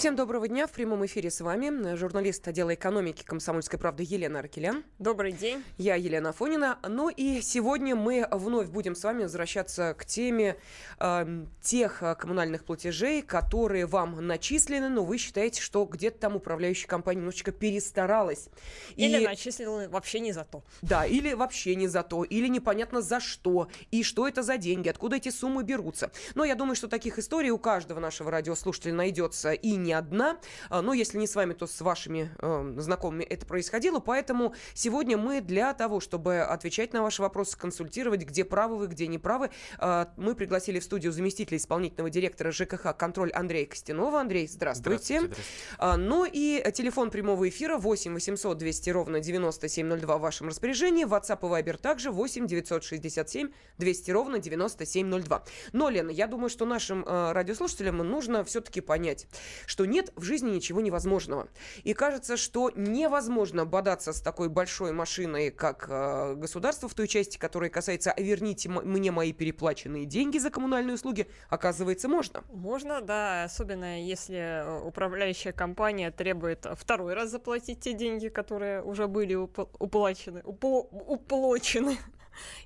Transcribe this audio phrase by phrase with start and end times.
[0.00, 0.66] Всем доброго дня.
[0.66, 4.82] В прямом эфире с вами журналист отдела экономики «Комсомольской правды» Елена Аркелян.
[4.98, 5.62] Добрый день.
[5.76, 6.78] Я Елена Афонина.
[6.88, 10.56] Ну и сегодня мы вновь будем с вами возвращаться к теме
[10.98, 17.18] э, тех коммунальных платежей, которые вам начислены, но вы считаете, что где-то там управляющая компания
[17.18, 18.48] немножечко перестаралась.
[18.96, 19.26] Или и...
[19.26, 20.64] начислила вообще не за то.
[20.80, 24.88] Да, или вообще не за то, или непонятно за что, и что это за деньги,
[24.88, 26.10] откуда эти суммы берутся.
[26.34, 30.38] Но я думаю, что таких историй у каждого нашего радиослушателя найдется и не не одна.
[30.68, 33.98] А, но если не с вами, то с вашими э, знакомыми это происходило.
[33.98, 39.08] Поэтому сегодня мы для того, чтобы отвечать на ваши вопросы, консультировать, где правы вы, где
[39.08, 44.20] не правы, э, мы пригласили в студию заместителя исполнительного директора ЖКХ «Контроль» Андрея Костянова.
[44.20, 45.20] Андрей, здравствуйте.
[45.20, 45.78] здравствуйте, здравствуйте.
[45.78, 51.04] А, ну и телефон прямого эфира 8 800 200 ровно 9702 в вашем распоряжении.
[51.04, 55.44] WhatsApp и Viber также 8 967 200 ровно 9702.
[55.72, 59.26] Но, Лена, я думаю, что нашим э, радиослушателям нужно все-таки понять,
[59.66, 61.48] что что нет в жизни ничего невозможного.
[61.84, 67.38] И кажется, что невозможно бодаться с такой большой машиной, как э, государство в той части,
[67.38, 72.44] которая касается «А «верните мне мои переплаченные деньги за коммунальные услуги», оказывается, можно.
[72.52, 79.08] Можно, да, особенно если э, управляющая компания требует второй раз заплатить те деньги, которые уже
[79.08, 81.96] были уп- уплачены, упл- уплочены.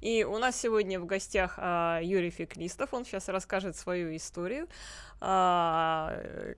[0.00, 2.92] И у нас сегодня в гостях а, Юрий Феклистов.
[2.92, 4.68] Он сейчас расскажет свою историю,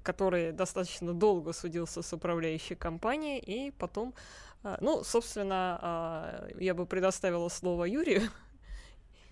[0.03, 3.39] который достаточно долго судился с управляющей компанией.
[3.39, 4.15] И потом,
[4.63, 8.23] а, ну, собственно, а, я бы предоставила слово Юрию.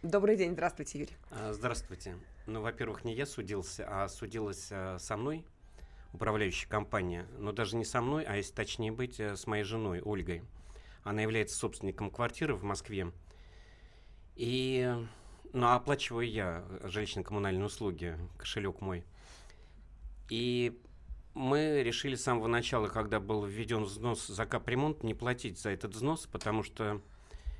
[0.02, 1.16] Добрый день, здравствуйте, Юрий.
[1.30, 2.16] А, здравствуйте.
[2.46, 5.44] Ну, во-первых, не я судился, а судилась а, со мной
[6.14, 7.26] управляющая компания.
[7.38, 10.42] Но даже не со мной, а если точнее быть, э, с моей женой Ольгой.
[11.02, 13.12] Она является собственником квартиры в Москве.
[14.36, 14.94] И,
[15.52, 19.04] ну, оплачиваю я жилищно-коммунальные услуги, кошелек мой.
[20.28, 20.80] И
[21.34, 25.94] мы решили с самого начала, когда был введен взнос за капремонт, не платить за этот
[25.94, 27.02] взнос, потому что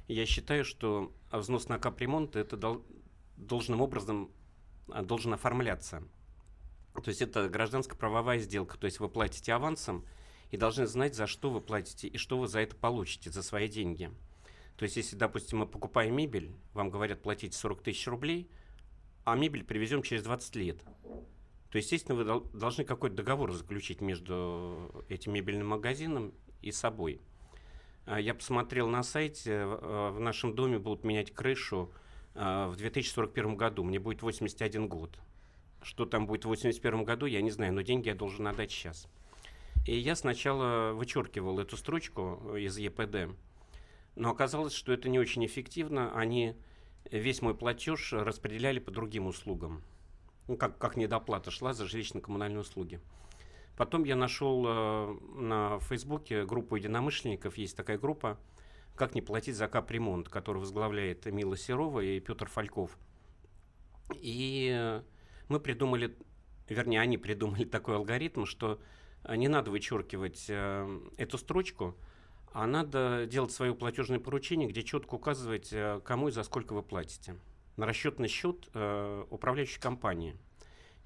[0.09, 2.85] я считаю, что взнос на капремонт это дол
[3.37, 4.31] должным образом
[4.89, 6.05] а, должен оформляться.
[6.95, 10.05] То есть это гражданско-правовая сделка, то есть вы платите авансом
[10.53, 13.69] и должны знать, за что вы платите и что вы за это получите, за свои
[13.69, 14.13] деньги.
[14.77, 18.49] То есть, если, допустим, мы покупаем мебель, вам говорят платить 40 тысяч рублей,
[19.25, 20.85] а мебель привезем через 20 лет.
[21.75, 27.21] То, естественно, вы должны какой-то договор заключить между этим мебельным магазином и собой.
[28.07, 31.91] А, я посмотрел на сайте, э, в нашем доме будут менять крышу
[32.37, 33.83] э, в 2041 году.
[33.83, 35.19] Мне будет 81 год.
[35.83, 39.09] Что там будет в 81 году, я не знаю, но деньги я должен отдать сейчас.
[39.85, 43.37] И я сначала вычеркивал эту строчку из ЕПД.
[44.15, 46.15] Но оказалось, что это не очень эффективно.
[46.15, 46.55] Они
[47.11, 49.83] весь мой платеж распределяли по другим услугам.
[50.47, 53.01] Ну, как, как недоплата шла за жилищно-коммунальные услуги.
[53.77, 57.57] Потом я нашел э, на Фейсбуке группу единомышленников.
[57.57, 58.39] Есть такая группа
[58.95, 62.97] «Как не платить за капремонт», которую возглавляет Мила Серова и Петр Фальков.
[64.15, 65.01] И
[65.49, 66.17] мы придумали,
[66.69, 68.81] вернее, они придумали такой алгоритм, что
[69.29, 71.97] не надо вычеркивать э, эту строчку–
[72.55, 76.85] а надо делать свое платежное поручение, где четко указывать, э, кому и за сколько вы
[76.85, 77.35] платите.
[77.77, 80.37] На расчетный счет э, управляющей компании.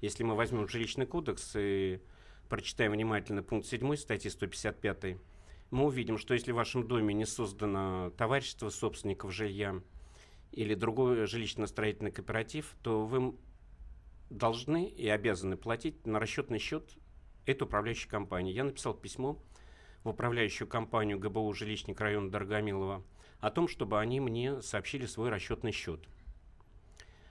[0.01, 1.99] Если мы возьмем жилищный кодекс и
[2.47, 5.17] прочитаем внимательно пункт 7 статьи 155,
[5.71, 9.81] мы увидим, что если в вашем доме не создано товарищество собственников жилья
[10.51, 13.35] или другой жилищно-строительный кооператив, то вы
[14.29, 16.97] должны и обязаны платить на расчетный счет
[17.45, 18.53] этой управляющей компании.
[18.53, 19.41] Я написал письмо
[20.03, 23.03] в управляющую компанию ГБУ «Жилищник» района Дорогомилова
[23.39, 26.07] о том, чтобы они мне сообщили свой расчетный счет.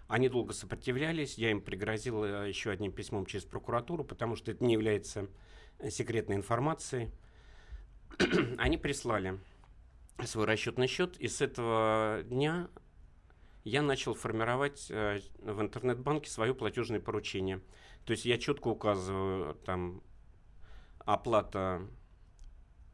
[0.08, 4.64] Они долго сопротивлялись, я им пригрозил э, еще одним письмом через прокуратуру, потому что это
[4.64, 5.28] не является
[5.78, 7.10] э, секретной информацией.
[8.58, 9.38] они прислали
[10.24, 12.68] свой расчетный счет, и с этого дня
[13.64, 17.60] я начал формировать э, в интернет-банке свое платежное поручение.
[18.06, 20.02] То есть я четко указываю там
[21.04, 21.86] оплата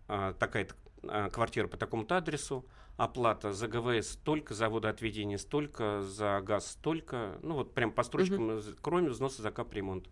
[0.06, 0.75] а, такая-то
[1.09, 7.38] а, квартира по такому-то адресу, оплата за ГВС столько, за водоотведение столько, за газ столько,
[7.43, 8.62] ну вот прям по строчкам, угу.
[8.81, 10.08] кроме взноса за капремонт.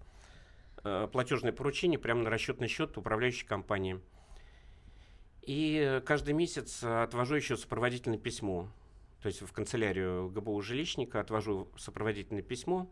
[0.85, 4.01] Э, платежное поручение прямо на расчетный счет управляющей компании.
[5.43, 8.69] И каждый месяц отвожу еще сопроводительное письмо.
[9.23, 12.91] То есть в канцелярию ГБУ жилищника отвожу сопроводительное письмо.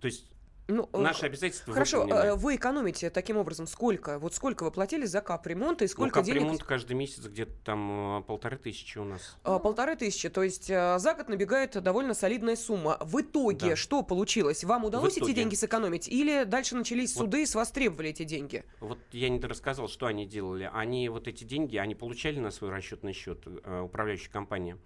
[0.00, 0.30] То есть
[0.68, 2.26] Ну, э, Наши обязательства Хорошо, выполнены.
[2.26, 4.18] э, вы экономите таким образом сколько?
[4.18, 6.40] Вот сколько вы платили за капремонт и Ну, сколько денег?
[6.40, 9.36] капремонт каждый месяц где-то там э, полторы тысячи у нас.
[9.44, 12.98] А, Полторы тысячи, то есть за год набегает довольно солидная сумма.
[13.00, 13.76] В итоге Да.
[13.76, 14.64] что получилось?
[14.64, 16.08] Вам удалось эти деньги сэкономить?
[16.08, 17.24] Или дальше начались Вот.
[17.26, 18.64] суды и с вас требовали эти деньги?
[18.80, 20.68] Вот я не рассказал, что они делали.
[20.72, 24.78] Они вот эти деньги, они получали на свой расчетный счет, управляющая компания,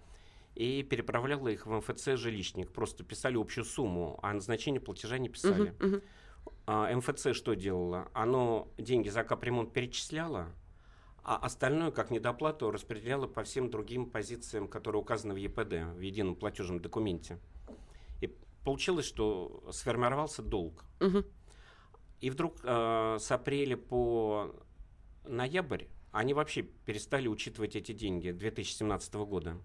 [0.55, 2.71] и переправляла их в МФЦ жилищник.
[2.71, 5.73] Просто писали общую сумму, а назначение платежа не писали.
[5.79, 6.01] Мгм, мгм.
[6.65, 8.09] А МФЦ что делало?
[8.13, 10.49] Оно деньги за капремонт перечисляло,
[11.23, 16.35] а остальное, как недоплату, распределяло по всем другим позициям, которые указаны в ЕПД, в едином
[16.35, 17.39] платежном документе.
[18.21, 20.83] И получилось, что сформировался долг.
[20.99, 21.25] Мгм.
[22.21, 24.55] И вдруг э, с апреля по
[25.25, 29.57] ноябрь они вообще перестали учитывать эти деньги 2017 года.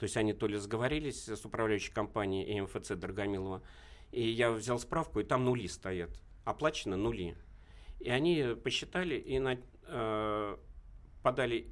[0.00, 3.62] То есть они то ли сговорились с управляющей компанией и МФЦ Драгомилова,
[4.12, 6.22] и я взял справку, и там нули стоят.
[6.46, 7.36] Оплачено нули.
[7.98, 10.56] И они посчитали и на- э,
[11.22, 11.66] подали...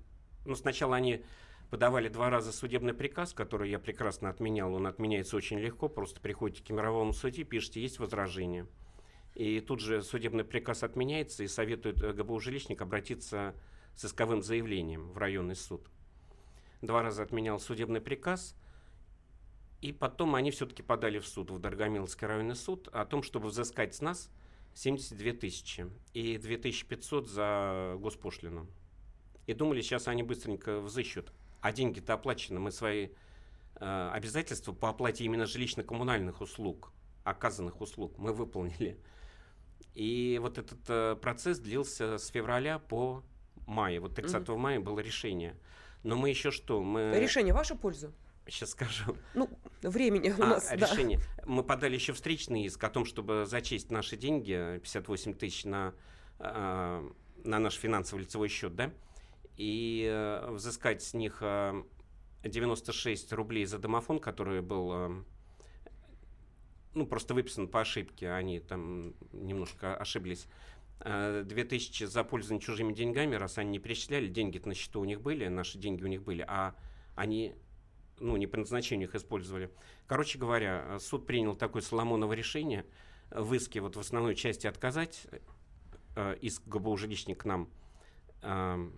[0.45, 1.25] Ну, сначала они
[1.71, 4.75] подавали два раза судебный приказ, который я прекрасно отменял.
[4.75, 5.89] Он отменяется очень легко.
[5.89, 8.67] Просто приходите к мировому суде, пишите, есть возражение.
[9.37, 13.55] И тут же судебный приказ отменяется и советует э, ГБУ жилищник обратиться
[13.95, 15.89] с исковым заявлением в районный суд.
[16.83, 18.55] Два раза отменял судебный приказ,
[19.81, 23.95] и потом они все-таки подали в суд, в Дорогомиловский районный суд, о том, чтобы взыскать
[23.95, 24.31] с нас
[24.75, 28.69] 72 тысячи и 2500 за госпошлину.
[29.47, 31.33] И думали, сейчас они быстренько взыщут.
[31.61, 32.61] А деньги-то оплачены.
[32.61, 33.09] Мы свои
[33.77, 36.93] э, обязательства по оплате именно жилищно-коммунальных услуг,
[37.25, 39.01] оказанных услуг, мы выполнили.
[39.95, 43.25] И вот этот э, процесс длился с февраля по
[43.67, 43.99] май.
[43.99, 45.57] Вот 30 мая было решение.
[46.03, 46.83] Но мы еще что?
[46.83, 47.19] Мы...
[47.19, 48.13] Решение в вашу пользу?
[48.47, 49.17] Сейчас скажу.
[49.35, 49.49] Ну,
[49.83, 50.77] времени у А, нас, да.
[50.77, 51.21] решение.
[51.45, 55.93] Мы подали еще встречный иск о том, чтобы зачесть наши деньги, 58 тысяч, на,
[56.39, 57.11] э,
[57.45, 58.91] на наш финансово-лицевой счет, да,
[59.59, 61.83] и э, взыскать с них э,
[62.43, 65.23] 96 рублей за домофон, который был, э,
[66.95, 70.47] ну, просто выписан по ошибке, они там немножко ошиблись.
[71.01, 75.21] Э, 2000 за пользование чужими деньгами, раз они не перечисляли, деньги на счету у них
[75.21, 76.75] были, наши деньги у них были, а
[77.15, 77.55] они
[78.19, 79.71] ну, не по назначению их использовали.
[80.07, 82.85] Короче говоря, э, суд принял такое Соломоново решение
[83.31, 85.29] э, в иске вот в основной части отказать,
[86.17, 87.71] э, иск ГБУ жилищник к нам,
[88.43, 88.91] э,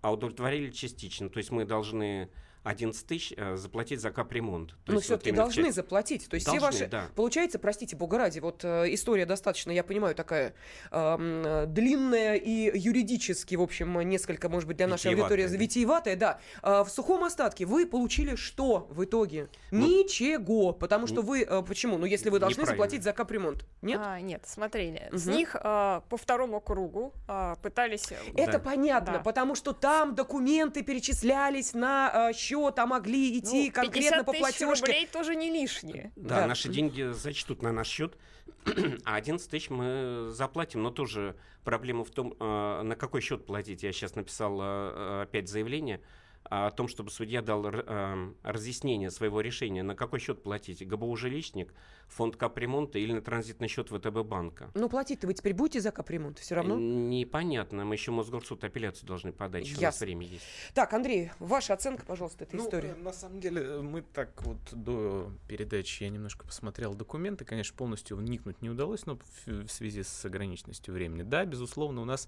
[0.00, 1.28] а удовлетворили частично.
[1.28, 2.30] То есть мы должны
[2.62, 4.70] 11 тысяч э, заплатить за капремонт.
[4.84, 6.28] То Но вот все-таки именно в должны части- заплатить.
[6.28, 6.90] То есть все Должны, ваши...
[6.90, 7.06] да.
[7.14, 10.54] Получается, простите, бога ради, вот э, история достаточно, я понимаю, такая
[10.90, 15.56] э, длинная и юридически, в общем, несколько, может быть, для нашей аудитории да.
[15.56, 16.40] витиеватая, да.
[16.62, 19.48] Э, в сухом остатке вы получили что в итоге?
[19.70, 20.72] Ну, Ничего.
[20.72, 21.42] Потому что вы...
[21.42, 21.98] э, почему?
[21.98, 23.64] Ну, если вы должны заплатить за капремонт.
[23.82, 24.00] Нет?
[24.04, 25.08] А, нет, смотрели.
[25.12, 25.36] С Мгм.
[25.36, 28.10] них а, по второму кругу а, пытались...
[28.12, 28.58] э, Это Да.
[28.58, 29.18] понятно, Да.
[29.20, 34.32] потому что там документы перечислялись на э, счет, а могли идти ну, конкретно 50 по
[34.32, 34.86] тысяч платежке.
[34.86, 36.12] рублей тоже не лишние.
[36.16, 36.46] Да, Да.
[36.46, 38.16] наши деньги зачтут на наш счет,
[39.04, 40.82] а 11 тысяч мы заплатим.
[40.82, 43.82] Но тоже проблема в том, э, на какой счет платить.
[43.82, 46.00] Я сейчас написал э, опять заявление
[46.44, 50.86] о том, чтобы судья дал р- э, разъяснение своего решения, на какой счет платить.
[50.86, 51.72] ГБУ жилищник,
[52.08, 54.70] фонд капремонта или на транзитный счет ВТБ банка.
[54.74, 56.76] Ну, платить-то вы теперь будете за капремонт все равно?
[56.78, 57.84] Непонятно.
[57.84, 59.64] Мы еще Мосгорсуд апелляцию должны подать.
[59.64, 60.06] Еще у нас Ясно.
[60.06, 60.44] время есть.
[60.74, 62.94] Так, Андрей, ваша оценка, пожалуйста, этой Ну, истории.
[62.96, 67.44] э, на самом деле, э, мы так вот до передачи я немножко посмотрел документы.
[67.44, 71.22] Конечно, полностью вникнуть не удалось, но в, в связи с ограниченностью времени.
[71.22, 72.26] Да, безусловно, у нас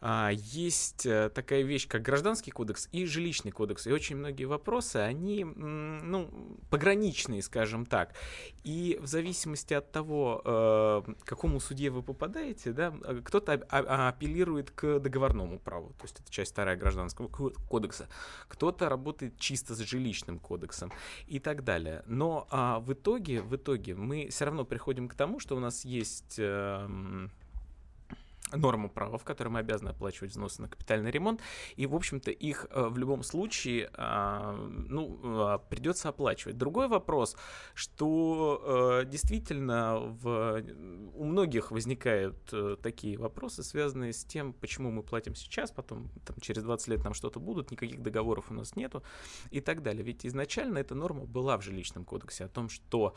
[0.00, 3.86] а, есть э, такая вещь, как гражданский кодекс и жилищный кодекс.
[3.86, 6.30] И очень многие вопросы, они, ну,
[6.70, 8.14] пограничные, скажем так.
[8.64, 12.92] И в зависимости от того, э, к какому судье вы попадаете, да,
[13.24, 18.08] кто-то ап- а- апеллирует к договорному праву, то есть это часть вторая гражданского ко- кодекса,
[18.48, 20.92] кто-то работает чисто с жилищным кодексом
[21.26, 22.02] и так далее.
[22.06, 25.84] Но а, в итоге, в итоге мы все равно приходим к тому, что у нас
[25.84, 27.30] есть эм,
[28.52, 31.40] норму права, в которой мы обязаны оплачивать взносы на капитальный ремонт,
[31.76, 34.54] и, в общем-то, их э, в любом случае, а,
[34.88, 36.56] ну, а, придется оплачивать.
[36.56, 37.36] Другой вопрос,
[37.74, 40.62] что э, действительно в,
[41.14, 46.36] у многих возникают э, такие вопросы, связанные с тем, почему мы платим сейчас, потом там,
[46.40, 49.02] через 20 лет нам что-то будут, никаких договоров у нас нету
[49.50, 50.02] и так далее.
[50.02, 53.14] Ведь изначально эта норма была в жилищном кодексе о том, что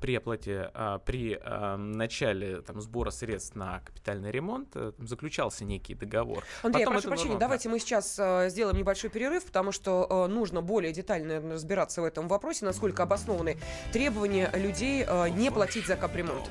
[0.00, 1.38] при оплате, а, при
[1.76, 6.44] начале там, сбора средств на капитальный ремонт ремонт, э, там заключался некий договор.
[6.62, 10.32] Андрей, Потом я прошу прощения, давайте мы сейчас э, сделаем небольшой перерыв, потому что э,
[10.32, 13.56] нужно более детально наверное, разбираться в этом вопросе, насколько обоснованы
[13.92, 16.50] требования людей э, не платить за капремонт.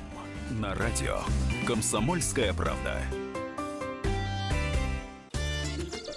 [0.50, 1.20] На радио
[1.66, 3.00] «Комсомольская правда».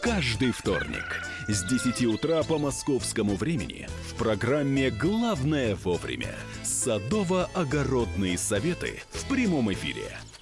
[0.01, 9.27] Каждый вторник с 10 утра по московскому времени в программе «Главное вовремя» садово-огородные советы в
[9.27, 10.11] прямом эфире.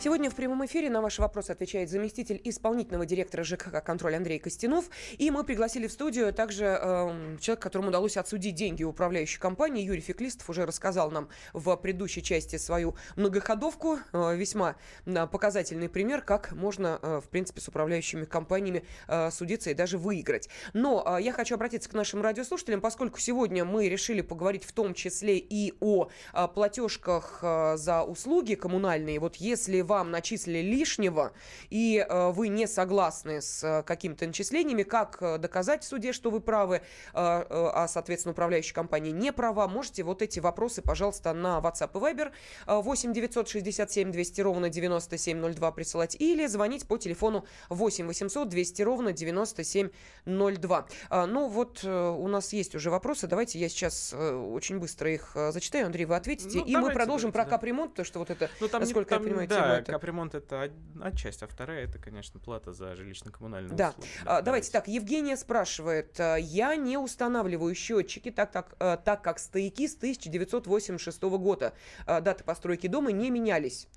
[0.00, 4.88] Сегодня в прямом эфире на ваши вопросы отвечает заместитель исполнительного директора ЖКХ «Контроль» Андрей Костянов.
[5.18, 9.82] И мы пригласили в студию также э, человека, которому удалось отсудить деньги у управляющей компании.
[9.82, 13.98] Юрий Феклистов уже рассказал нам в предыдущей части свою многоходовку.
[14.12, 19.70] Э, весьма э, показательный пример, как можно, э, в принципе, с управляющими компаниями э, судиться
[19.70, 20.48] и даже выиграть.
[20.74, 24.94] Но э, я хочу обратиться к нашим радиослушателям, поскольку сегодня мы решили поговорить в том
[24.94, 29.18] числе и о э, платежках э, за услуги коммунальные.
[29.18, 31.32] Вот если вам начислили лишнего,
[31.70, 36.30] и э, вы не согласны с э, какими-то начислениями, как э, доказать в суде, что
[36.30, 36.82] вы правы,
[37.14, 42.30] а, соответственно, управляющая компания не права, можете вот эти вопросы, пожалуйста, на WhatsApp и Viber
[42.66, 49.12] э, 8 967 200 ровно 9702 присылать или звонить по телефону 8 800 200 ровно
[49.12, 50.86] 9702.
[51.08, 55.86] А, ну вот у нас есть уже вопросы, давайте я сейчас очень быстро их зачитаю,
[55.86, 58.50] Андрей, вы ответите, Ну, и мы давайте, продолжим давайте, про капремонт, потому что вот это
[58.60, 61.46] Ну, там, не- насколько я там, понимаю, да, тема это- капремонт это одна часть, а
[61.46, 63.90] вторая это, конечно, плата за жилищно-коммунальные Да.
[63.90, 64.08] услуги.
[64.24, 69.38] А, давайте так, Евгения спрашивает, а, я не устанавливаю счетчики, так, так, а, так как
[69.38, 71.72] стояки с 1986 года,
[72.06, 73.88] а, даты постройки дома не менялись.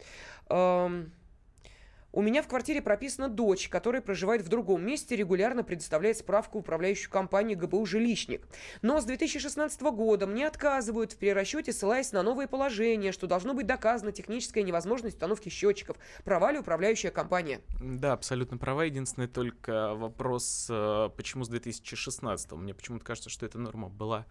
[2.14, 7.10] У меня в квартире прописана дочь, которая проживает в другом месте, регулярно предоставляет справку управляющей
[7.10, 8.46] компании ГБУ «Жилищник».
[8.82, 13.66] Но с 2016 года мне отказывают в перерасчете, ссылаясь на новые положения, что должно быть
[13.66, 15.96] доказана техническая невозможность установки счетчиков.
[16.26, 17.62] Права ли управляющая компания?
[17.80, 18.84] Да, абсолютно права.
[18.84, 24.26] Единственное только вопрос, э, почему с 2016 Мне почему-то кажется, что эта норма была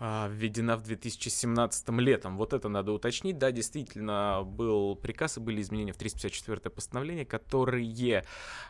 [0.00, 2.36] введена в 2017 летом.
[2.36, 3.38] Вот это надо уточнить.
[3.38, 8.24] Да, действительно, был приказ и были изменения в 354 постановление, которые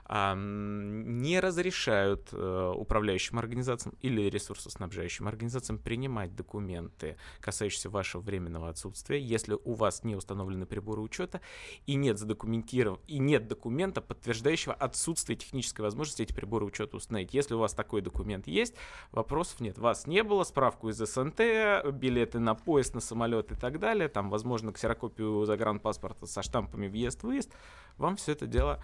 [0.05, 9.21] а, не разрешают э, управляющим организациям или ресурсоснабжающим организациям принимать документы, касающиеся вашего временного отсутствия,
[9.21, 11.41] если у вас не установлены приборы учета
[11.87, 13.01] и нет задокументиров...
[13.07, 17.35] и нет документа, подтверждающего отсутствие технической возможности эти приборы учета установить.
[17.35, 18.75] Если у вас такой документ есть,
[19.13, 19.79] вопросов нет.
[19.79, 24.31] Вас не было, справку из СНТ, билеты на поезд, на самолет и так далее, там,
[24.31, 27.53] возможно, ксерокопию загранпаспорта со штампами въезд-выезд,
[27.97, 28.83] вам все это дело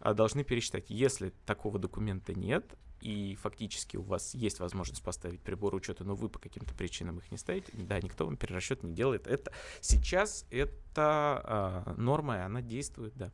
[0.00, 0.86] а, должны пересчитать.
[0.88, 6.28] Если такого документа нет, и фактически у вас есть возможность поставить приборы учета, но вы
[6.28, 9.26] по каким-то причинам их не ставите, да, никто вам перерасчет не делает.
[9.26, 13.30] Это сейчас это а, норма, она действует, да.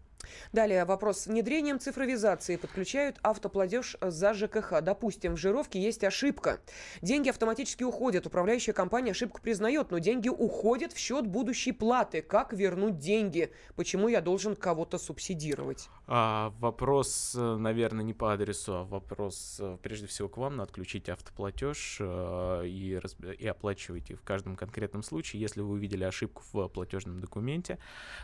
[0.52, 1.26] Далее вопрос.
[1.26, 4.80] Внедрением цифровизации подключают автоплатеж за ЖКХ.
[4.80, 6.60] Допустим, в жировке есть ошибка.
[7.02, 8.26] Деньги автоматически уходят.
[8.26, 12.22] Управляющая компания ошибку признает, но деньги уходят в счет будущей платы.
[12.22, 13.52] Как вернуть деньги?
[13.76, 15.88] Почему я должен кого-то субсидировать?
[16.06, 20.56] А, вопрос, э, наверное, не по адресу, а вопрос э, прежде всего к вам.
[20.56, 25.42] Надо отключить автоплатеж э, и, разб- и оплачивайте в каждом конкретном случае.
[25.42, 27.78] Если вы увидели ошибку в платежном документе,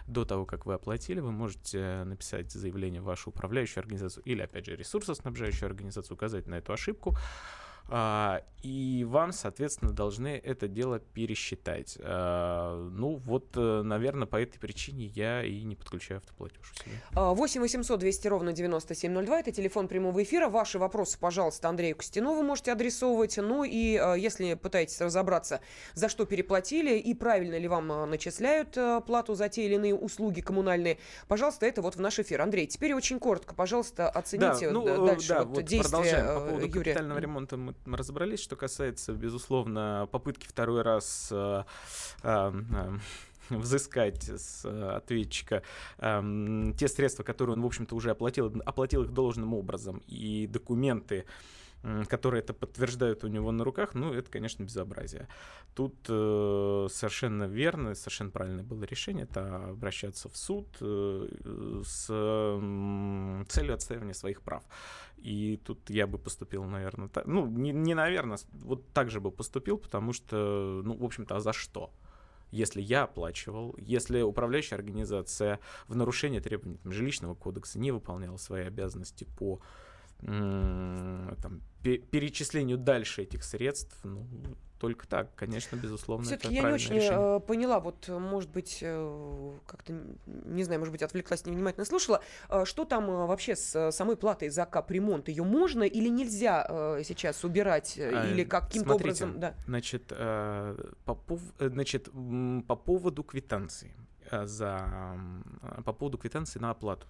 [0.07, 4.67] до того, как вы оплатили, вы можете написать заявление в вашу управляющую организацию или, опять
[4.67, 7.17] же, ресурсоснабжающую организацию, указать на эту ошибку.
[7.89, 11.99] А, и вам, соответственно, должны это дело пересчитать.
[12.01, 16.97] А, ну, вот, наверное, по этой причине я и не подключаю автоплатеж у себя.
[17.15, 19.41] А, 8 800 200 ровно 9702.
[19.41, 20.49] Это телефон прямого эфира.
[20.49, 23.37] Ваши вопросы, пожалуйста, Андрею Костянову можете адресовывать.
[23.37, 25.61] Ну и а, если пытаетесь разобраться,
[25.95, 28.77] за что переплатили и правильно ли вам а, начисляют
[29.07, 32.41] плату за те или иные услуги коммунальные, пожалуйста, это вот в наш эфир.
[32.41, 36.25] Андрей, теперь очень коротко, пожалуйста, оцените ну, д- э, дальше да, вот вот действия.
[36.25, 36.83] По э, поводу Юрия.
[36.83, 38.41] капитального ремонта мы, мы разобрались.
[38.41, 41.65] Что касается, безусловно, попытки второй раз э,
[42.23, 42.99] э, э,
[43.51, 45.63] взыскать с э, ответчика
[45.99, 51.25] эм, те средства, которые он, в общем-то, уже оплатил, оплатил их должным образом, и документы
[52.09, 55.29] которые это подтверждают у него на руках, ну, это, конечно, безобразие.
[55.75, 61.29] Тут э, совершенно верно, совершенно правильное было решение, это обращаться в суд э,
[61.85, 64.65] с э, целью отстаивания своих прав.
[65.19, 69.31] И тут я бы поступил, наверное, так, ну, не, не наверное, вот так же бы
[69.31, 71.93] поступил, потому что, ну, в общем-то, а за что?
[72.53, 78.63] если я оплачивал, если управляющая организация в нарушение требований там, жилищного кодекса не выполняла свои
[78.63, 79.61] обязанности по
[80.21, 81.61] там,
[82.11, 84.27] перечислению дальше этих средств, ну,
[84.79, 86.27] только так, конечно, безусловно.
[86.27, 87.37] Все-таки я не очень решение.
[87.37, 89.93] Э, поняла, вот, может быть, э, как-то,
[90.27, 94.67] не знаю, может быть, отвлеклась, невнимательно слушала, э, что там вообще с самой платой за
[94.67, 95.29] капремонт?
[95.29, 96.65] Ее можно или нельзя
[97.05, 99.41] сейчас убирать, а, или каким-то образом?
[99.41, 99.55] Да.
[99.67, 101.41] Значит, по, пов...
[101.59, 102.11] значит,
[102.67, 103.95] по поводу квитанции
[104.31, 105.19] за
[105.85, 107.07] по поводу квитанции на оплату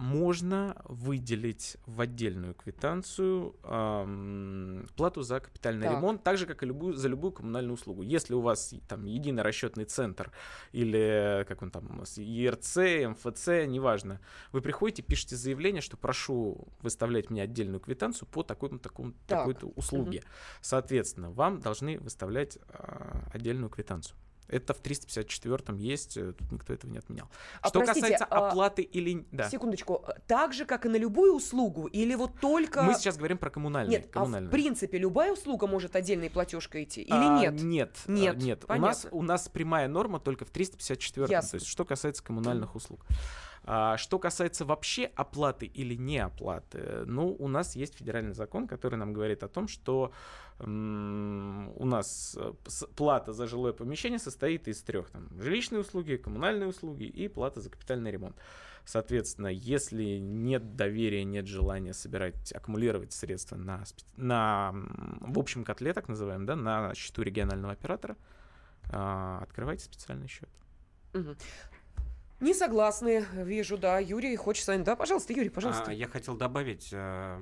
[0.00, 5.96] можно выделить в отдельную квитанцию эм, плату за капитальный так.
[5.96, 8.02] ремонт, так же, как и любую, за любую коммунальную услугу.
[8.02, 10.32] Если у вас там единый расчетный центр
[10.72, 12.76] или как он там у нас, ЕРЦ,
[13.08, 14.20] МФЦ, неважно,
[14.52, 19.40] вы приходите, пишете заявление, что прошу выставлять мне отдельную квитанцию по такой-то такой, так.
[19.40, 20.18] такой-то услуге.
[20.18, 20.26] Угу.
[20.62, 24.16] Соответственно, вам должны выставлять э, отдельную квитанцию.
[24.52, 27.28] Это в 354-м есть, э, тут никто этого не отменял.
[27.62, 29.26] А Что простите, касается а, оплаты или...
[29.32, 29.48] Да.
[29.48, 32.82] Секундочку, так же, как и на любую услугу, или вот только...
[32.82, 33.98] Мы сейчас говорим про коммунальные.
[33.98, 37.62] Нет, а в принципе любая услуга может отдельной платежкой идти, или а, нет?
[37.62, 38.64] Нет, нет, нет.
[38.68, 41.50] У нас, у нас прямая норма только в 354-м, Ясно.
[41.50, 43.06] то есть что касается коммунальных услуг.
[43.64, 48.96] А, что касается вообще оплаты или не оплаты, ну, у нас есть федеральный закон, который
[48.96, 50.12] нам говорит о том, что
[50.58, 52.52] у нас э,
[52.94, 55.10] плата за жилое помещение состоит из трех.
[55.10, 58.36] Там, жилищные услуги, коммунальные услуги и плата за капитальный ремонт.
[58.84, 63.84] Соответственно, если нет доверия, нет желания собирать, аккумулировать средства на,
[64.16, 64.72] на
[65.20, 68.16] в общем котле, так называемом, да, на счету регионального оператора,
[68.90, 70.48] а, открывайте специальный счет.
[72.42, 74.00] Не согласны, вижу, да.
[74.00, 74.82] Юрий хочет с вами.
[74.82, 75.92] Да, пожалуйста, Юрий, пожалуйста.
[75.92, 76.90] А, я хотел добавить.
[76.92, 77.40] А,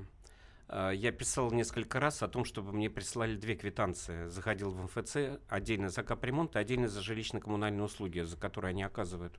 [0.69, 4.27] а, я писал несколько раз о том, чтобы мне прислали две квитанции.
[4.27, 9.33] Заходил в МФЦ отдельно за капремонт и отдельно за жилищно-коммунальные услуги, за которые они оказывают.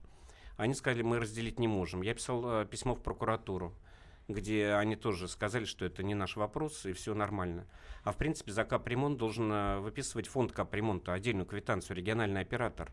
[0.57, 2.01] Они сказали, мы разделить не можем.
[2.01, 3.75] Я писал а, письмо в прокуратуру,
[4.27, 7.67] где они тоже сказали, что это не наш вопрос и все нормально.
[8.03, 12.91] А в принципе за капремонт должен выписывать фонд капремонта, отдельную квитанцию, региональный оператор.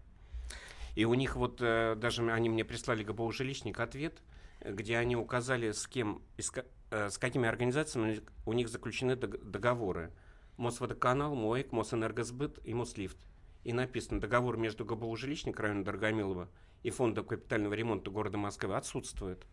[0.99, 4.21] И у них вот э, даже они мне прислали ГБУ жилищник ответ,
[4.61, 6.23] где они указали, с кем,
[6.91, 10.11] э, с какими организациями у них заключены договоры.
[10.57, 13.17] Мосводоканал, МОЭК, Мосэнергосбыт и Мослифт.
[13.63, 16.49] И написано, договор между ГБУ жилищник района Дорогомилова
[16.83, 19.47] и Фондом капитального ремонта города Москвы отсутствует.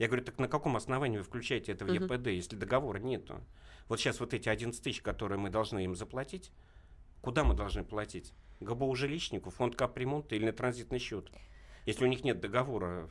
[0.00, 3.40] Я говорю, так на каком основании вы включаете это в ЕПД, если договора нету?
[3.86, 6.50] Вот сейчас вот эти 11 тысяч, которые мы должны им заплатить,
[7.28, 8.32] куда мы должны платить?
[8.60, 11.30] ГБУ жилищнику, фонд капремонта или на транзитный счет,
[11.84, 13.10] если у них нет договора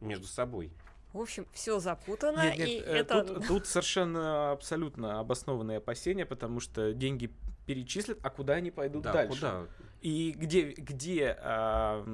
[0.00, 0.70] между собой.
[1.12, 2.40] В общем, все запутано.
[2.44, 3.24] Нет, нет, и э, это...
[3.24, 7.32] тут, тут совершенно абсолютно обоснованные опасения, потому что деньги
[7.66, 9.34] перечислят, а куда они пойдут да, дальше?
[9.34, 9.66] Куда?
[10.00, 12.04] И где, где а,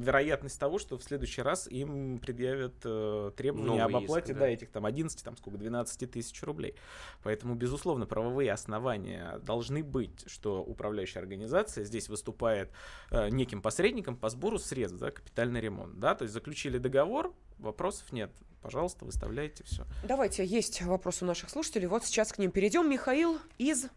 [0.00, 4.46] вероятность того, что в следующий раз им предъявят а, требования Новый об оплате иск, да.
[4.46, 6.74] да, этих там 11, там сколько, 12 тысяч рублей.
[7.22, 12.70] Поэтому, безусловно, правовые основания должны быть, что управляющая организация здесь выступает
[13.10, 15.98] а, неким посредником по сбору средств, да, капитальный ремонт.
[15.98, 16.14] Да?
[16.14, 18.30] То есть заключили договор, вопросов нет.
[18.62, 19.84] Пожалуйста, выставляйте все.
[20.04, 21.88] Давайте, есть вопрос у наших слушателей.
[21.88, 22.88] Вот сейчас к ним перейдем.
[22.88, 23.88] Михаил из...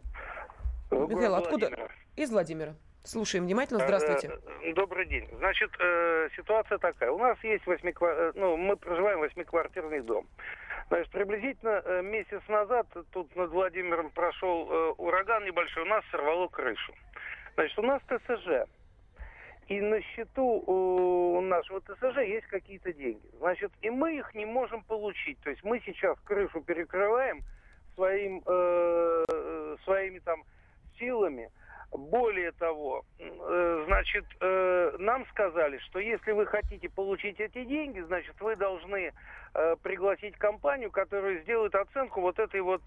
[0.90, 1.90] Михаил, откуда?
[2.16, 2.76] Из Владимира.
[3.06, 3.82] Слушаем внимательно.
[3.82, 4.32] Здравствуйте.
[4.64, 5.28] Э, добрый день.
[5.38, 7.12] Значит, э, ситуация такая.
[7.12, 8.12] У нас есть восьмиквар...
[8.12, 10.28] Э, ну, мы проживаем восьмиквартирный дом.
[10.88, 16.94] Значит, приблизительно месяц назад тут над Владимиром прошел ураган небольшой, у нас сорвало крышу.
[17.56, 18.70] Значит, у нас ТСЖ.
[19.68, 23.28] И на счету у нашего ТСЖ есть какие-то деньги.
[23.40, 25.40] Значит, и мы их не можем получить.
[25.42, 27.42] То есть мы сейчас крышу перекрываем
[27.96, 30.44] своим, э, своими там
[31.00, 31.50] силами.
[31.98, 38.40] Более того, э, значит, э, нам сказали, что если вы хотите получить эти деньги, значит,
[38.40, 39.14] вы должны
[39.54, 42.82] э, пригласить компанию, которая сделает оценку вот этой вот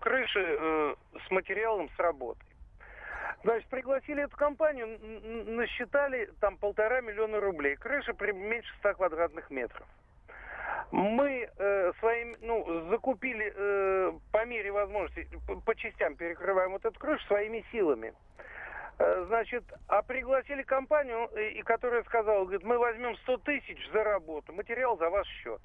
[0.00, 2.46] крыши с материалом с работой.
[3.42, 4.98] Значит, пригласили эту компанию,
[5.46, 7.76] насчитали там полтора миллиона рублей.
[7.76, 9.86] Крыша меньше 100 квадратных метров.
[10.94, 16.96] Мы э, своим, ну, закупили э, по мере возможности, по, по частям перекрываем вот эту
[17.00, 18.14] крышу своими силами.
[19.00, 24.04] Э, значит, а пригласили компанию, и, и которая сказала, говорит, мы возьмем 100 тысяч за
[24.04, 25.60] работу, материал за ваш счет.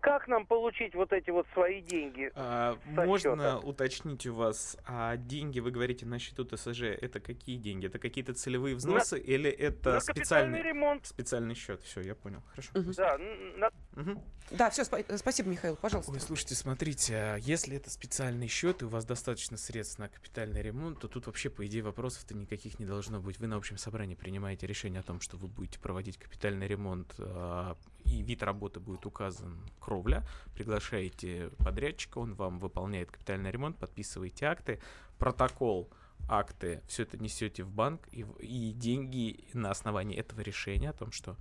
[0.00, 2.30] Как нам получить вот эти вот свои деньги?
[2.34, 7.86] А, можно уточнить у вас, а деньги, вы говорите, на счету ТСЖ, это какие деньги?
[7.86, 11.06] Это какие-то целевые взносы на, или это на специальный, ремонт.
[11.06, 11.82] специальный счет?
[11.82, 12.42] Все, я понял.
[12.50, 12.70] Хорошо.
[12.74, 12.92] Угу.
[12.96, 13.70] Да, на...
[13.96, 14.22] угу.
[14.50, 16.12] да, все, спа- спасибо, Михаил, пожалуйста.
[16.12, 20.62] Ой, слушайте, смотрите, а если это специальный счет, и у вас достаточно средств на капитальный
[20.62, 23.38] ремонт, то тут вообще, по идее, вопросов-то никаких не должно быть.
[23.38, 27.76] Вы на общем собрании принимаете решение о том, что вы будете проводить капитальный ремонт а,
[28.06, 34.80] и вид работы будет указан кровля, приглашаете подрядчика, он вам выполняет капитальный ремонт, подписываете акты,
[35.18, 35.88] протокол
[36.28, 41.12] акты, все это несете в банк, и, и деньги на основании этого решения о том,
[41.12, 41.36] что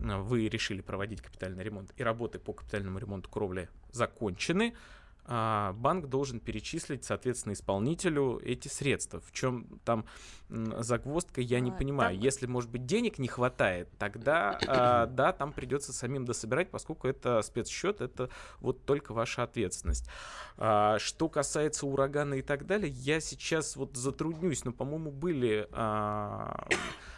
[0.00, 4.74] э, вы решили проводить капитальный ремонт, и работы по капитальному ремонту кровли закончены,
[5.26, 9.20] банк должен перечислить, соответственно, исполнителю эти средства.
[9.20, 10.04] В чем там
[10.48, 12.16] загвоздка, я не а, понимаю.
[12.16, 12.24] Так...
[12.24, 17.42] Если, может быть, денег не хватает, тогда, а, да, там придется самим дособирать, поскольку это
[17.42, 18.28] спецсчет, это
[18.60, 20.08] вот только ваша ответственность.
[20.56, 25.68] А, что касается урагана и так далее, я сейчас вот затруднюсь, но, по-моему, были...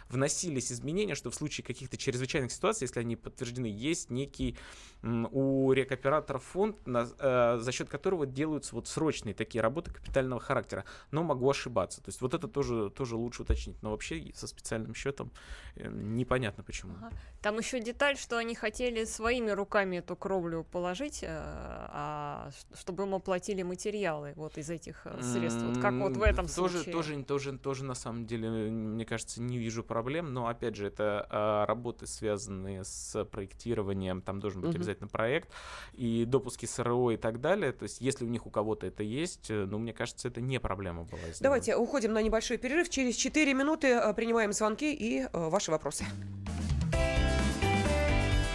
[0.09, 4.57] Вносились изменения, что в случае каких-то чрезвычайных ситуаций, если они подтверждены, есть некий
[5.03, 10.85] у рекоператоров фонд, на, э, за счет которого делаются вот срочные такие работы капитального характера.
[11.11, 12.01] Но могу ошибаться.
[12.01, 13.81] То есть вот это тоже, тоже лучше уточнить.
[13.81, 15.31] Но вообще со специальным счетом
[15.75, 16.93] э, непонятно почему.
[16.97, 17.11] Ага.
[17.45, 23.13] Там еще деталь, что они хотели своими руками эту кровлю положить, э, а, чтобы им
[23.13, 25.61] оплатили материалы вот из этих э, средств.
[25.61, 26.91] Вот как вот в этом тоже, случае.
[26.91, 30.33] Тоже, тоже, тоже на самом деле, мне кажется, не вижу проблем.
[30.33, 34.23] Но опять же, это а, работы, связанные с проектированием.
[34.23, 34.77] Там должен быть угу.
[34.77, 35.51] обязательно проект
[35.93, 37.73] и допуски СРО и так далее.
[37.73, 40.59] То есть, если у них у кого-то это есть, э, ну, мне кажется, это не
[40.59, 41.19] проблема была.
[41.19, 41.41] Сделана.
[41.41, 42.89] Давайте уходим на небольшой перерыв.
[42.89, 46.05] Через 4 минуты принимаем звонки и ваши вопросы.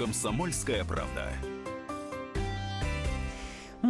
[0.00, 1.59] «Комсомольская правда».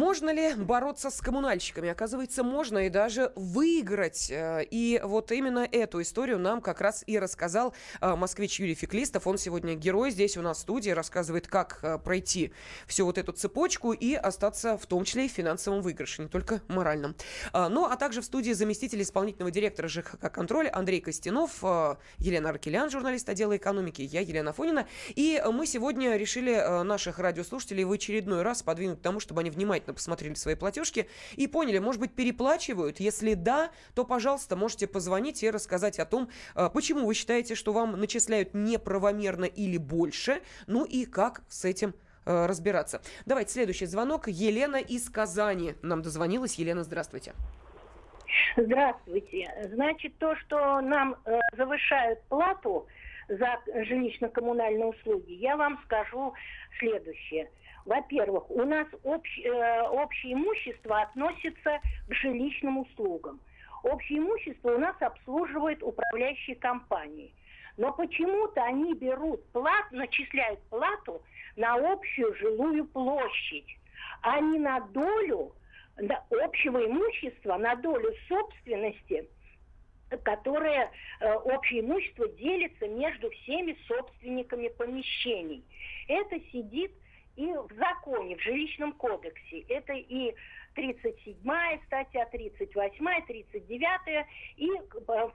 [0.01, 1.87] Можно ли бороться с коммунальщиками?
[1.87, 4.31] Оказывается, можно и даже выиграть.
[4.31, 9.27] Э, и вот именно эту историю нам как раз и рассказал э, москвич Юрий Феклистов.
[9.27, 12.51] Он сегодня герой здесь у нас в студии, рассказывает, как э, пройти
[12.87, 16.63] всю вот эту цепочку и остаться в том числе и в финансовом выигрыше, не только
[16.67, 17.15] моральном.
[17.53, 21.61] Ну, а также в студии заместитель исполнительного директора ЖКХ «Контроль» Андрей Костянов,
[22.17, 24.87] Елена Аркелян, журналист отдела экономики, я Елена Фонина.
[25.09, 29.90] И мы сегодня решили наших радиослушателей в очередной раз подвинуть к тому, чтобы они внимательно
[29.91, 32.99] внимательно посмотрели свои платежки и поняли, может быть, переплачивают?
[32.99, 37.73] Если да, то, пожалуйста, можете позвонить и рассказать о том, э, почему вы считаете, что
[37.73, 41.93] вам начисляют неправомерно или больше, ну и как с этим
[42.25, 43.01] э, разбираться.
[43.25, 44.27] Давайте следующий звонок.
[44.27, 46.55] Елена из Казани нам дозвонилась.
[46.59, 47.33] Елена, здравствуйте.
[48.55, 49.69] Здравствуйте.
[49.73, 52.87] Значит, то, что нам э, завышают плату
[53.27, 56.33] за жилищно-коммунальные услуги, я вам скажу
[56.79, 57.49] следующее–
[57.85, 63.39] во-первых, у нас общ, э, общее имущество относится к жилищным услугам.
[63.83, 67.33] Общее имущество у нас обслуживает управляющие компании.
[67.77, 71.21] Но почему-то они берут плат, начисляют плату
[71.55, 73.77] на общую жилую площадь,
[74.21, 75.53] а не на долю
[75.97, 79.27] на общего имущества, на долю собственности,
[80.23, 85.63] которое э, общее имущество делится между всеми собственниками помещений.
[86.07, 86.91] Это сидит
[87.41, 89.61] и в законе, в жилищном кодексе.
[89.69, 90.35] Это и
[90.75, 91.35] 37
[91.87, 94.27] статья, 38 39
[94.57, 94.69] и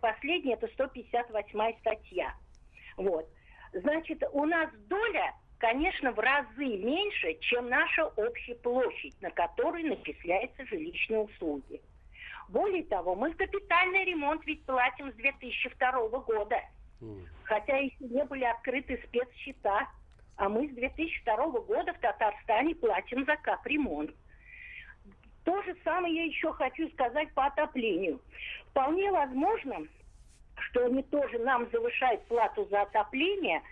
[0.01, 2.35] последняя это 158 статья.
[2.97, 3.29] Вот.
[3.73, 10.65] Значит, у нас доля, конечно, в разы меньше, чем наша общая площадь, на которой начисляются
[10.67, 11.81] жилищные услуги.
[12.49, 16.61] Более того, мы капитальный ремонт ведь платим с 2002 года.
[17.43, 19.89] Хотя еще не были открыты спецсчета
[20.37, 24.11] а мы с 2002 года в Татарстане платим за капремонт.
[25.45, 28.21] То же самое я еще хочу сказать по отоплению.
[28.71, 29.87] Вполне возможно,
[30.57, 33.63] что они тоже нам завышают плату за отопление,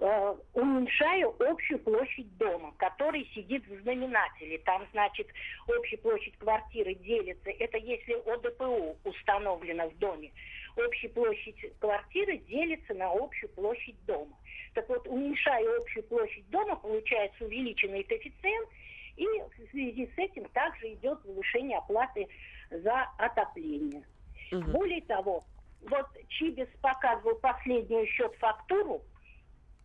[0.00, 4.58] э, уменьшая общую площадь дома, который сидит в знаменателе.
[4.58, 5.26] Там, значит,
[5.66, 7.50] общая площадь квартиры делится.
[7.50, 10.30] Это если ОДПУ установлено в доме.
[10.76, 14.36] Общая площадь квартиры делится на общую площадь дома.
[14.74, 18.68] Так вот, уменьшая общую площадь дома, получается увеличенный коэффициент,
[19.16, 22.26] и в связи с этим также идет повышение оплаты
[22.70, 24.02] за отопление.
[24.50, 24.70] Угу.
[24.72, 25.44] Более того,
[25.88, 29.02] вот Чибис показывал последнюю счет-фактуру,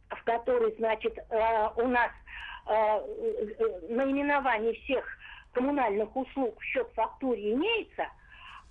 [0.10, 2.12] в которой, значит, э, у нас
[2.65, 5.06] э, э, наименование всех
[5.54, 8.08] коммунальных услуг в счет-фактуре имеется–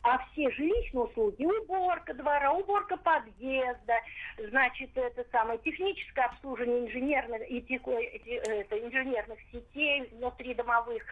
[0.08, 3.94] а все жилищные услуги, уборка двора, уборка подъезда,
[4.38, 11.02] значит, это самое техническое обслуживание инженерных, и теку, это, инженерных сетей внутридомовых,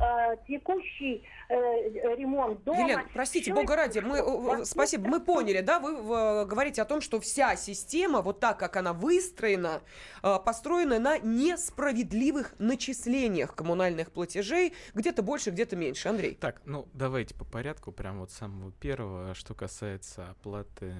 [0.00, 2.80] э, текущий э, ремонт дома.
[2.80, 7.00] Елена, простите, бога ради, мы, э, спасибо, мы поняли, да, вы э, говорите о том,
[7.00, 9.82] что вся система, вот так, как она выстроена,
[10.22, 16.08] э, построена на несправедливых начислениях коммунальных платежей, где-то больше, где-то меньше.
[16.08, 16.34] Андрей.
[16.34, 20.94] Так, ну давайте по порядку, прям вот самого первого, что касается оплаты,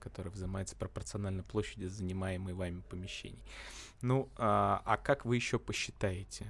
[0.00, 3.42] которая взимается пропорционально площади занимаемой вами помещений.
[4.02, 6.46] Ну, а, а как вы еще посчитаете?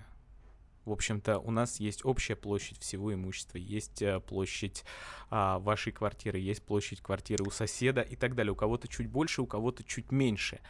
[0.84, 4.84] В общем-то, у нас есть общая площадь всего имущества, есть э, площадь
[5.28, 8.52] а, вашей квартиры, есть площадь квартиры у соседа и так далее.
[8.52, 10.60] У кого-то чуть больше, у кого-то чуть меньше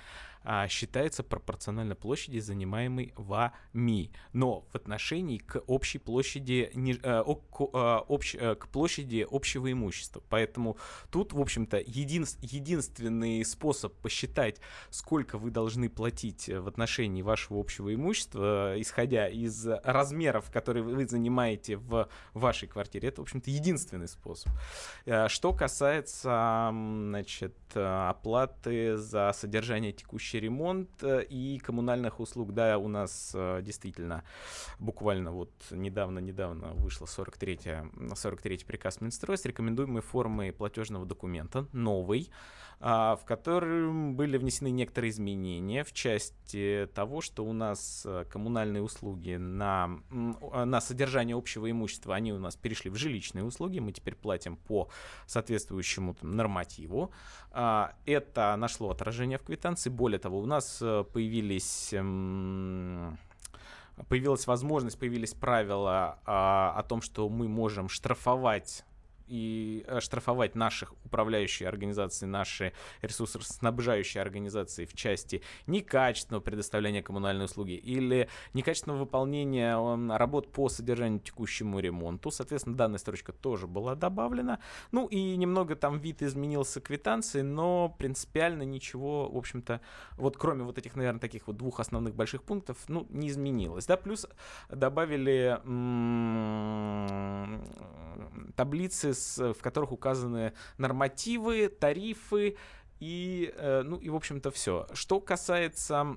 [0.42, 7.60] а, считается пропорционально площади, занимаемой вами, но в отношении к общей площади, не, а, к,
[7.72, 10.22] а, общ, а, к площади общего имущества.
[10.28, 10.78] Поэтому
[11.10, 17.94] тут, в общем-то, един, единственный способ посчитать, сколько вы должны платить в отношении вашего общего
[17.94, 24.50] имущества, исходя из размеров, которые вы занимаете в вашей квартире, это, в общем-то, единственный способ.
[25.28, 32.52] Что касается, значит, оплаты за содержание текущей текущий ремонт э, и коммунальных услуг.
[32.52, 34.22] Да, у нас э, действительно
[34.78, 42.30] буквально вот недавно-недавно вышло 43-й 43 приказ Минстроя с рекомендуемой формой платежного документа, новый,
[42.82, 48.82] а, в котором были внесены некоторые изменения в части того, что у нас э, коммунальные
[48.82, 54.14] услуги на, на содержание общего имущества, они у нас перешли в жилищные услуги, мы теперь
[54.14, 54.88] платим по
[55.26, 57.12] соответствующему там, нормативу.
[57.52, 59.90] А, это нашло отражение в квитанции.
[59.90, 63.18] Более того, у нас э, появились эм,
[64.08, 68.84] появилась возможность, появились правила а, о том, что мы можем штрафовать
[69.30, 77.72] и э, штрафовать наших управляющие организации, наши ресурсоснабжающие организации в части некачественного предоставления коммунальной услуги
[77.72, 79.76] или некачественного выполнения
[80.16, 82.30] работ по содержанию текущему ремонту.
[82.30, 84.58] Соответственно, данная строчка тоже была добавлена.
[84.90, 89.80] Ну и немного там вид изменился квитанции, но принципиально ничего, в общем-то,
[90.16, 93.86] вот кроме вот этих, наверное, таких вот двух основных больших пунктов, ну, не изменилось.
[93.86, 94.26] Да, плюс
[94.68, 95.60] добавили
[98.56, 102.56] таблицы с, в которых указаны нормативы, тарифы
[103.00, 104.86] и, э, ну и, в общем-то, все.
[104.92, 106.16] Что касается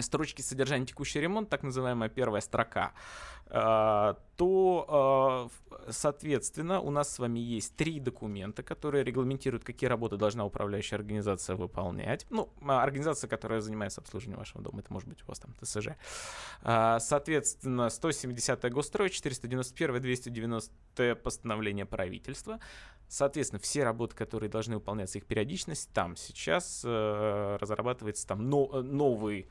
[0.00, 2.92] строчки содержания текущий ремонт, так называемая первая строка,
[3.46, 5.50] э, то,
[5.86, 10.98] э, соответственно, у нас с вами есть три документа, которые регламентируют, какие работы должна управляющая
[10.98, 12.26] организация выполнять.
[12.30, 15.90] Ну, а организация, которая занимается обслуживанием вашего дома, это может быть у вас там ТСЖ.
[16.62, 22.60] Соответственно, 170 госстрой, 491 290 постановление правительства.
[23.10, 29.48] Соответственно, все работы, которые должны выполняться, их периодичность, там сейчас э, разрабатывается там но, новый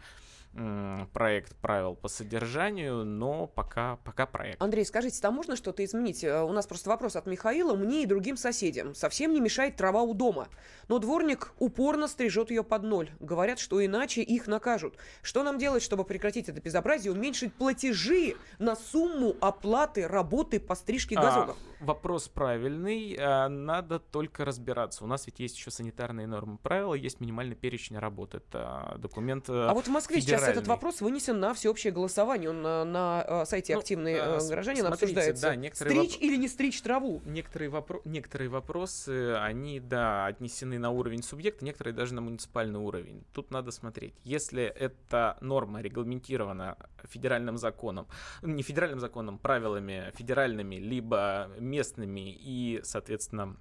[1.14, 4.62] проект правил по содержанию, но пока, пока проект.
[4.62, 6.24] Андрей, скажите, там можно что-то изменить?
[6.24, 7.76] Э, у нас просто вопрос от Михаила.
[7.76, 10.48] Мне и другим соседям совсем не мешает трава у дома.
[10.88, 13.12] Но дворник упорно стрижет ее под ноль.
[13.20, 14.96] Говорят, что иначе их накажут.
[15.22, 21.16] Что нам делать, чтобы прекратить это безобразие, уменьшить платежи на сумму оплаты работы по стрижке
[21.16, 21.58] газонов?
[21.79, 23.16] А, вопрос правильный.
[23.20, 25.04] А, надо только разбираться.
[25.04, 28.38] У нас ведь есть еще санитарные нормы правила, есть минимальный перечень работы.
[28.38, 32.50] Это документ э, А вот в Москве сейчас этот вопрос вынесен на всеобщее голосование.
[32.50, 35.50] Он на, на э, сайте ну, «Активные а, граждане» обсуждается.
[35.50, 36.24] Да, некоторые стричь воп...
[36.24, 37.22] или не стричь траву?
[37.26, 38.02] Некоторые, вопро...
[38.06, 43.24] некоторые вопросы, они, да, отнесены на уровень субъекта, некоторые даже на муниципальный уровень.
[43.34, 44.14] Тут надо смотреть.
[44.24, 48.08] Если эта норма регламентирована федеральным законом,
[48.42, 53.58] не федеральным законом, правилами федеральными, либо местными и, соответственно,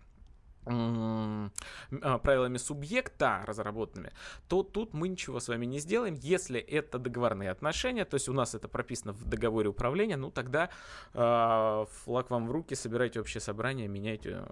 [2.22, 4.12] правилами субъекта разработанными,
[4.48, 6.14] то тут мы ничего с вами не сделаем.
[6.14, 10.70] Если это договорные отношения, то есть у нас это прописано в договоре управления, ну тогда
[11.14, 14.44] э, флаг вам в руки, собирайте общее собрание, меняйте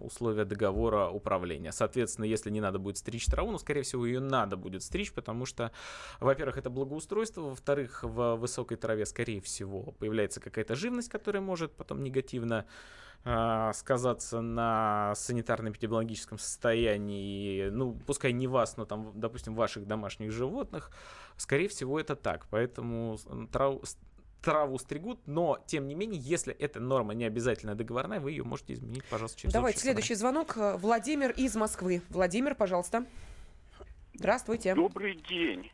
[0.00, 1.72] условия договора управления.
[1.72, 5.46] Соответственно, если не надо будет стричь траву, ну, скорее всего, ее надо будет стричь, потому
[5.46, 5.72] что,
[6.20, 12.02] во-первых, это благоустройство, во-вторых, в высокой траве, скорее всего, появляется какая-то живность, которая может потом
[12.02, 12.66] негативно
[13.22, 20.90] сказаться на санитарно-эпидемиологическом состоянии, ну, пускай не вас, но там, допустим, ваших домашних животных,
[21.36, 22.46] скорее всего, это так.
[22.50, 23.18] Поэтому
[23.50, 23.80] трав,
[24.42, 28.74] траву стригут, но, тем не менее, если эта норма не обязательно договорная, вы ее можете
[28.74, 30.56] изменить, пожалуйста, через Давайте следующий звонок.
[30.56, 32.02] Владимир из Москвы.
[32.10, 33.06] Владимир, пожалуйста.
[34.14, 34.74] Здравствуйте.
[34.74, 35.70] Добрый день.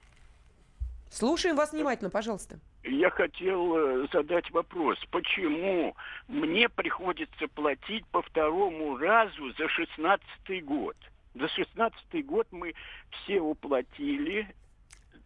[1.12, 2.58] Слушаем вас внимательно, пожалуйста.
[2.84, 5.94] Я хотел э, задать вопрос, почему
[6.26, 10.96] мне приходится платить по второму разу за шестнадцатый год?
[11.34, 12.72] За шестнадцатый год мы
[13.10, 14.48] все уплатили,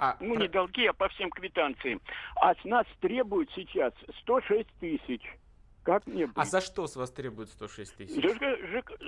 [0.01, 0.43] а, ну, про...
[0.43, 2.01] не долги, а по всем квитанциям.
[2.35, 5.23] А с нас требуют сейчас 106 тысяч.
[5.87, 6.37] Как мне быть?
[6.37, 8.21] А за что с вас требуют 106 тысяч?
[8.21, 8.35] За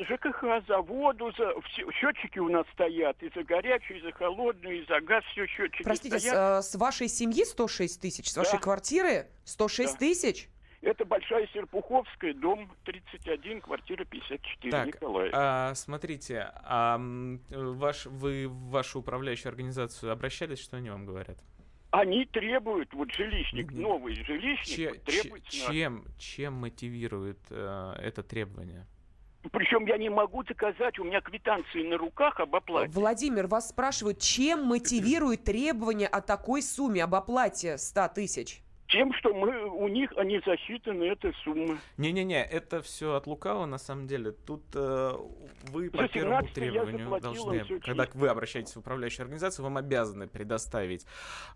[0.04, 3.20] ЖКХ, за воду, за все, счетчики у нас стоят.
[3.20, 6.64] И за горячую, и за холодную, и за газ все счетчики Простите, стоят.
[6.64, 8.30] С, с вашей семьи 106 тысяч?
[8.30, 8.42] С да.
[8.42, 9.98] вашей квартиры 106 да.
[9.98, 10.48] тысяч?
[10.80, 15.32] Это Большая Серпуховская, дом 31, квартира 54, так, Николаев.
[15.34, 16.96] А, смотрите, а
[17.50, 21.38] ваш, вы в вашу управляющую организацию обращались, что они вам говорят?
[21.90, 25.44] Они требуют, вот жилищник, новый жилищник Че, требует...
[25.48, 28.86] Чем, чем мотивирует э, это требование?
[29.52, 32.90] Причем я не могу доказать, у меня квитанции на руках об оплате.
[32.92, 38.62] Владимир, вас спрашивают, чем мотивирует требование о такой сумме, об оплате 100 тысяч?
[38.88, 41.78] Тем, что мы у них они засчитаны эта сумма.
[41.98, 44.32] Не-не-не, это все от лукава на самом деле.
[44.32, 45.12] Тут э,
[45.70, 51.04] вы по первому требованию должны, когда вы обращаетесь в управляющую организацию, вам обязаны предоставить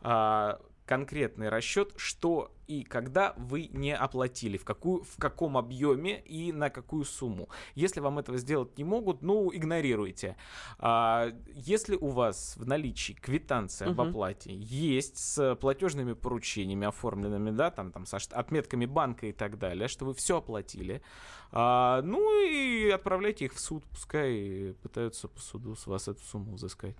[0.02, 0.52] э,
[0.86, 6.70] конкретный расчет, что и когда вы не оплатили, в, какую, в каком объеме и на
[6.70, 7.48] какую сумму.
[7.74, 10.36] Если вам этого сделать не могут, ну, игнорируйте.
[10.78, 14.02] А, если у вас в наличии квитанция угу.
[14.02, 19.58] об оплате есть с платежными поручениями оформленными, да, там, там, со отметками банка и так
[19.58, 21.02] далее, что вы все оплатили,
[21.50, 26.54] а, ну и отправляйте их в суд, пускай пытаются по суду с вас эту сумму
[26.54, 26.96] взыскать.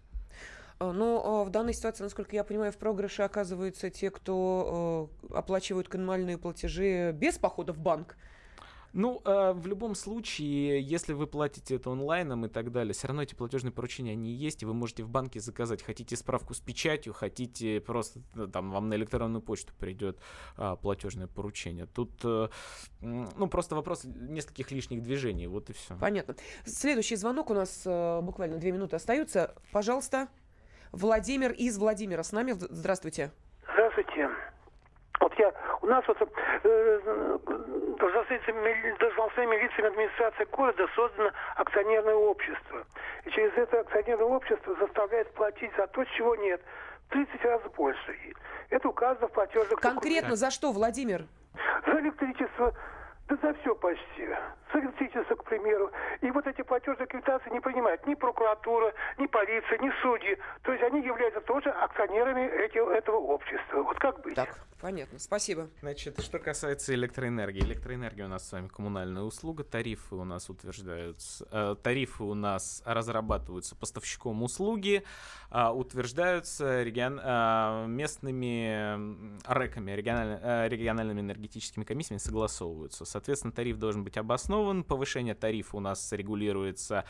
[0.83, 5.39] А, но а, в данной ситуации, насколько я понимаю, в проигрыше оказываются те, кто а,
[5.39, 8.17] оплачивают коммунальные платежи без похода в банк.
[8.93, 13.23] Ну, э, в любом случае, если вы платите это онлайном и так далее, все равно
[13.23, 15.83] эти платежные поручения, они есть, и вы можете в банке заказать.
[15.83, 18.21] Хотите справку с печатью, хотите просто,
[18.53, 20.19] там, вам на электронную почту придет
[20.59, 21.87] э, платежное поручение.
[21.87, 22.49] Тут, э,
[23.01, 25.97] ну, просто вопрос нескольких лишних движений, вот и все.
[25.97, 26.37] Понятно.
[26.67, 29.55] Следующий звонок у нас э, буквально две минуты остаются.
[29.73, 30.29] Пожалуйста.
[30.93, 32.53] Владимир из Владимира с нами.
[32.53, 33.31] Здравствуйте.
[33.73, 34.31] Здравствуйте.
[35.21, 37.39] Вот я, у нас вот э,
[37.99, 42.85] должностными, лицами администрации города создано акционерное общество.
[43.25, 46.61] И через это акционерное общество заставляет платить за то, чего нет.
[47.11, 48.17] 30 раз больше.
[48.71, 51.27] Это указано в платежных Конкретно за что, Владимир?
[51.87, 52.75] За электричество,
[53.37, 54.29] да за все почти.
[54.73, 55.91] С к примеру.
[56.23, 60.39] И вот эти платежные квитанции не принимают ни прокуратура, ни полиция, ни судьи.
[60.63, 63.83] То есть они являются тоже акционерами эти, этого общества.
[63.83, 64.35] Вот как быть?
[64.35, 65.19] Так, понятно.
[65.19, 65.69] Спасибо.
[65.81, 67.61] Значит, что касается электроэнергии.
[67.61, 69.63] Электроэнергия у нас с вами коммунальная услуга.
[69.65, 71.47] Тарифы у нас утверждаются.
[71.51, 75.05] Э, тарифы у нас разрабатываются поставщиком услуги,
[75.51, 83.05] э, утверждаются регион, э, местными РЭКами, региональ, э, региональными энергетическими комиссиями, согласовываются.
[83.05, 84.85] Соответственно, тариф должен быть обоснован.
[84.85, 87.05] Повышение тарифа у нас регулируется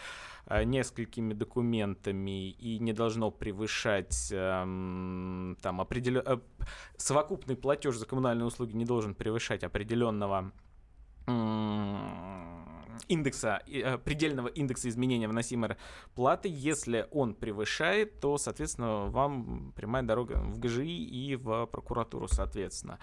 [0.47, 6.23] э, несколькими документами и не должно превышать э, там определен...
[6.25, 6.39] э,
[6.97, 10.53] совокупный платеж за коммунальные услуги не должен превышать определенного
[13.09, 15.77] индекса, э, предельного индекса изменения вносимой
[16.15, 16.49] платы.
[16.51, 22.99] Если он превышает, то, соответственно, вам прямая дорога в ГЖИ и в прокуратуру, соответственно.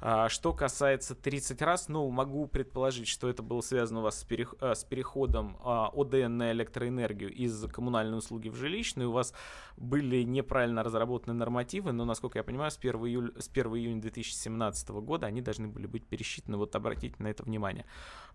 [0.00, 4.24] А, что касается 30 раз, ну, могу предположить, что это было связано у вас с,
[4.24, 9.10] перех э, с переходом а, ОДН на электроэнергию из коммунальной услуги в жилищную.
[9.10, 9.32] У вас
[9.76, 14.88] были неправильно разработаны нормативы, но, насколько я понимаю, с 1, июля, с 1 июня 2017
[14.90, 16.56] года они должны были быть пересчитаны.
[16.56, 17.86] Вот обратите на это внимание.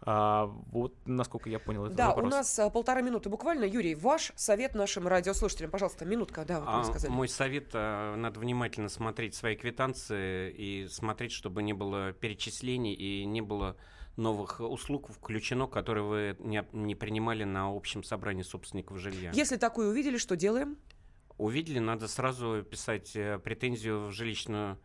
[0.01, 2.25] А, вот, насколько я понял, это Да, вопрос.
[2.25, 3.65] у нас полтора минуты буквально.
[3.65, 7.11] Юрий, ваш совет нашим радиослушателям, пожалуйста, минутка, да, вот а, сказали.
[7.11, 12.93] Мой совет, а, надо внимательно смотреть свои квитанции и смотреть, чтобы чтобы не было перечислений
[12.93, 13.75] и не было
[14.17, 19.31] новых услуг включено, которые вы не, не принимали на общем собрании собственников жилья.
[19.33, 20.77] Если такое увидели, что делаем?
[21.39, 24.77] Увидели, надо сразу писать э, претензию в жилищную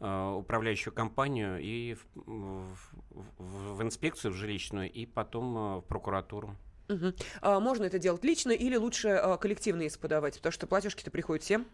[0.00, 6.54] э, управляющую компанию и в, в, в инспекцию в жилищную, и потом э, в прокуратуру.
[6.90, 7.14] Угу.
[7.40, 10.36] А можно это делать лично или лучше а, коллективный иск подавать?
[10.36, 11.66] Потому что платежки-то приходят всем.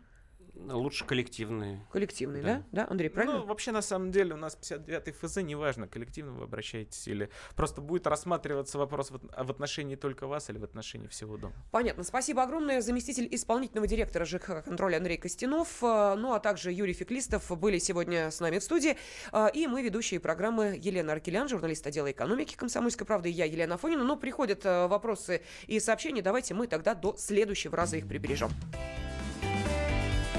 [0.58, 1.86] Лучше коллективные.
[1.92, 2.48] Коллективные, Да.
[2.72, 2.84] да?
[2.84, 3.38] Да, Андрей, правильно?
[3.38, 7.80] Ну, вообще, на самом деле, у нас 59-й ФЗ, неважно, коллективно вы обращаетесь или просто
[7.80, 11.54] будет рассматриваться вопрос в, а в отношении только вас или в отношении всего дома.
[11.70, 12.04] Понятно.
[12.04, 12.80] Спасибо огромное.
[12.80, 18.30] Заместитель исполнительного директора ЖКХ контроля Андрей Костянов, э, ну а также Юрий Феклистов были сегодня
[18.30, 18.96] с нами в студии.
[19.32, 23.74] Э, И мы, ведущие программы Елена Аркелян, журналист отдела экономики «Комсомольской правды», и я, Елена
[23.76, 24.04] Афонина.
[24.04, 26.22] Но приходят э, вопросы и сообщения.
[26.22, 28.50] Давайте мы тогда до следующего раза их прибережем.